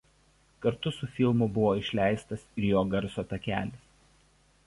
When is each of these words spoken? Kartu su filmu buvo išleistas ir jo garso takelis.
Kartu 0.65 0.93
su 0.99 1.09
filmu 1.17 1.47
buvo 1.57 1.75
išleistas 1.81 2.47
ir 2.61 2.67
jo 2.71 2.83
garso 2.95 3.27
takelis. 3.35 3.87